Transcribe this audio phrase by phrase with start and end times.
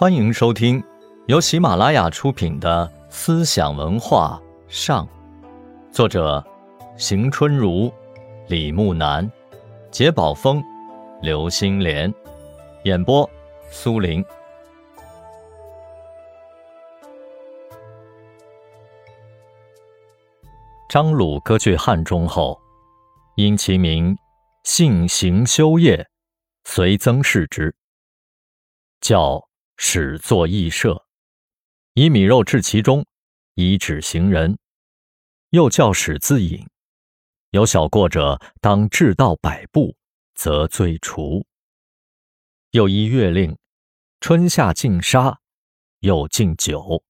[0.00, 0.82] 欢迎收听
[1.26, 5.06] 由喜马拉雅出品的《思想文化上》，
[5.92, 6.42] 作者
[6.96, 7.92] 邢春如、
[8.48, 9.30] 李木南、
[9.90, 10.64] 杰宝峰、
[11.20, 12.10] 刘星莲，
[12.84, 13.28] 演播
[13.70, 14.24] 苏林。
[20.88, 22.58] 张鲁割据汉中后，
[23.36, 24.16] 因其名
[24.64, 26.08] 性行修业，
[26.64, 27.76] 随曾氏之，
[29.02, 29.38] 教
[29.82, 31.06] 始作义社，
[31.94, 33.06] 以米肉置其中，
[33.54, 34.58] 以指行人。
[35.48, 36.68] 又教使自饮，
[37.50, 39.96] 有小过者，当至道百步，
[40.34, 41.46] 则罪除。
[42.72, 43.56] 又依月令，
[44.20, 45.40] 春夏禁杀，
[46.00, 47.02] 又禁酒。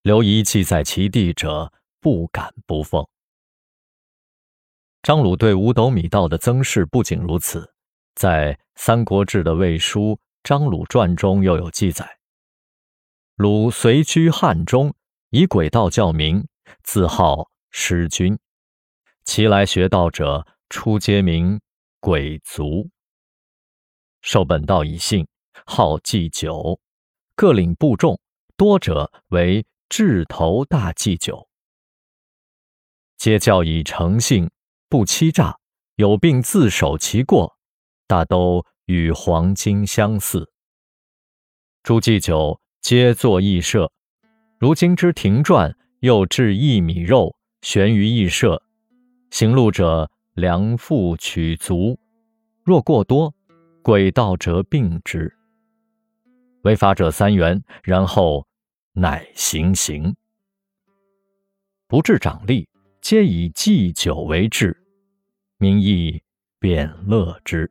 [0.00, 1.72] 刘仪记在其地者。
[2.00, 3.04] 不敢不奉。
[5.02, 7.74] 张鲁对五斗米道的曾氏不仅如此，
[8.14, 12.18] 在《三国志》的魏书《张鲁传》中又有记载：
[13.36, 14.94] 鲁随居汉中，
[15.30, 16.48] 以轨道教名，
[16.82, 18.38] 自号师君。
[19.24, 21.60] 其来学道者，初皆名
[22.00, 22.88] 鬼卒。
[24.22, 25.26] 受本道以信，
[25.66, 26.80] 好祭酒，
[27.34, 28.18] 各领部众，
[28.56, 31.48] 多者为智头大祭酒。
[33.18, 34.50] 皆教以诚信，
[34.88, 35.58] 不欺诈，
[35.96, 37.58] 有病自首其过，
[38.06, 40.50] 大都与黄金相似。
[41.82, 43.92] 诸祭酒皆作义社，
[44.58, 48.62] 如今之庭传，又置一米肉悬于义社，
[49.30, 51.98] 行路者量腹取足，
[52.64, 53.34] 若过多，
[53.82, 55.36] 鬼道者并之。
[56.62, 58.46] 违法者三元，然后
[58.94, 60.16] 乃行刑，
[61.86, 62.66] 不治掌吏。
[63.00, 64.76] 皆以祭酒为治，
[65.58, 66.20] 民亦
[66.58, 67.70] 便乐之。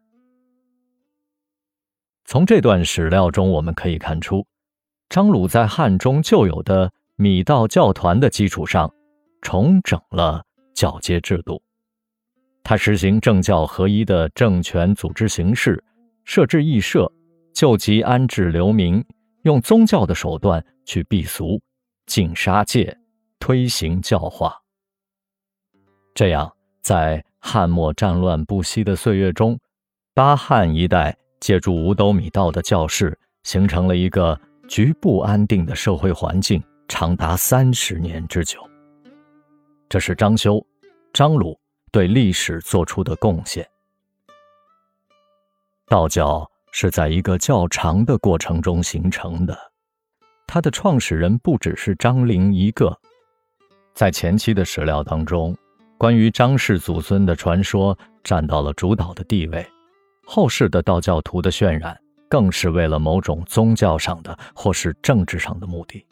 [2.27, 4.45] 从这段史料中，我们可以看出，
[5.07, 8.93] 张鲁在汉中旧有的米道教团的基础上，
[9.41, 10.43] 重整了
[10.75, 11.63] 教阶制度。
[12.63, 15.81] 他实行政教合一的政权组织形式，
[16.25, 17.09] 设置义社，
[17.53, 19.01] 救急安置流民，
[19.43, 21.61] 用宗教的手段去避俗、
[22.07, 22.97] 禁杀戒，
[23.39, 24.53] 推行教化。
[26.13, 26.51] 这样，
[26.81, 29.57] 在汉末战乱不息的岁月中，
[30.13, 38.59] 巴汉一带借助五斗米道的教士，形成了一个局部安定的社会环境，长达三十年之久。
[39.89, 40.65] 这是张修、
[41.13, 41.59] 张鲁
[41.91, 43.67] 对历史做出的贡献。
[45.87, 49.57] 道教是在一个较长的过程中形成的，
[50.45, 52.97] 它的创始人不只是张陵一个，
[53.93, 55.57] 在前期的史料当中。
[55.97, 59.65] 关于张氏祖孙的传说占到了主导的地位，
[60.27, 66.05] 后世的道教徒的渲染更是为了某种宗教上的或是政治上的目的。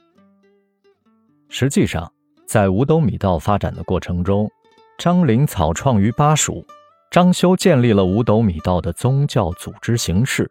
[1.50, 2.10] 实际上，
[2.48, 4.50] 在五斗米道发展的过程中，
[4.98, 6.66] 张陵草创于巴蜀，
[7.12, 10.50] 张修建立了五斗米道的宗教组织形式。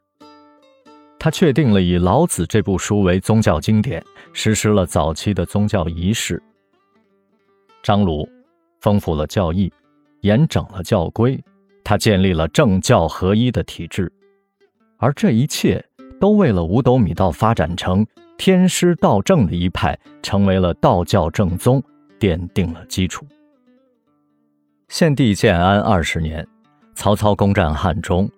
[1.19, 4.05] 他确定了以老子这部书为宗教经典，
[4.35, 6.41] 实施了早期的宗教仪式。
[7.83, 8.29] 张鲁。
[8.81, 9.73] 丰富了教义，
[10.21, 11.43] 严整了教规，
[11.85, 14.11] 他建立了政教合一的体制，
[14.97, 15.85] 而这一切
[16.19, 18.05] 都为了五斗米道发展成
[18.39, 21.83] 天师道正的一派，成为了道教正宗
[22.19, 23.27] 奠定了基础。
[24.89, 26.47] 献帝建安二十年，
[26.95, 28.29] 曹操攻占汉中，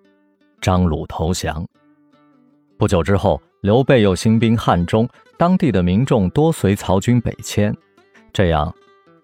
[0.59, 1.65] 张鲁投降。
[2.77, 7.75] 不久之后，刘备又兴兵汉中，当地的民众多随曹军北迁，
[8.33, 8.73] 这样。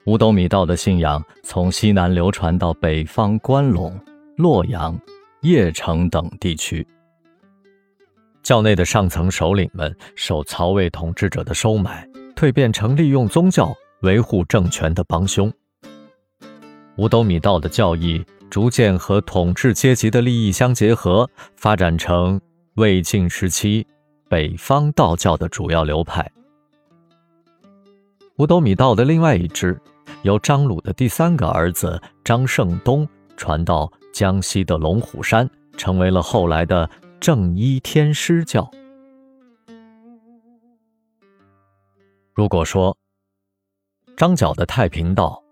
[0.06, 3.94] 五斗米道的信仰从西南流传到北方关陇、
[4.36, 5.00] 洛阳、
[5.42, 6.86] 邺城等地区。
[8.42, 15.52] 教内的上层首领们受曹魏统治者的收买，蜕变成利用宗教维护政权的帮凶。
[16.98, 22.40] 五斗米道的教义逐渐和统治阶级的利益相结合，发展成
[22.75, 23.86] 魏晋时期
[24.28, 26.30] 北方道教的主要流派。
[28.38, 29.80] 五斗米道的另外一支。
[30.24, 36.89] 由张鲁的第三个儿子张胜东传到江西的龙虎山，成为了后来的
[37.19, 38.71] 正一天师教。
[42.33, 42.95] 如果说
[44.15, 45.44] 张角的太平道、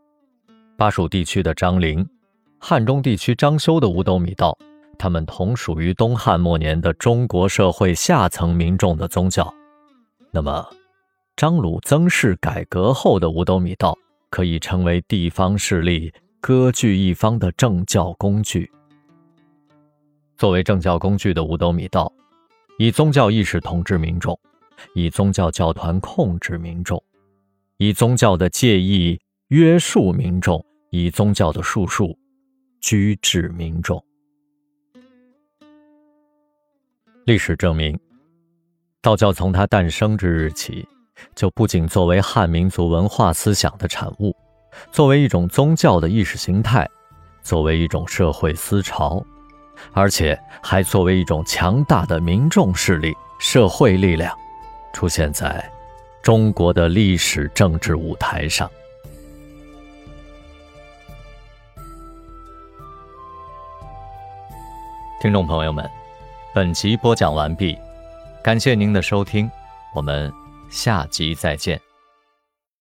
[0.77, 2.07] 巴蜀地区的张陵、
[2.59, 4.57] 汉中地区张修的五斗米道，
[4.97, 9.53] 他们同属于东汉末年的中国社会下层民众的宗教，
[10.31, 10.65] 那么
[11.35, 13.97] 张鲁曾氏改革后的五斗米道。
[14.31, 18.69] 可以成为地方势力割据一方的政教工具。
[20.35, 22.11] 作为政教工具的五斗米道，
[22.79, 24.37] 以宗教意识统治民众，
[24.95, 27.01] 以宗教教团控制民众，
[27.77, 32.17] 以宗教的介意约束民众，以宗教的术数
[32.79, 34.03] 拘制民众。
[37.25, 37.97] 历史证明，
[38.99, 40.87] 道教从它诞生之日起，
[41.35, 44.35] 就不仅作为汉民族文化思想的产物，
[44.91, 46.89] 作为一种宗教的意识形态，
[47.43, 49.23] 作为一种社会思潮，
[49.93, 54.35] 而且还作为一种强大的民众势力、社会力量，
[54.93, 55.71] 出现在
[56.21, 58.69] 中国的历史政治舞台上。
[65.21, 65.89] 听众朋友们。
[66.53, 67.77] 本集播讲完毕，
[68.43, 69.49] 感谢您的收听，
[69.95, 70.29] 我们
[70.69, 71.90] 下集再见。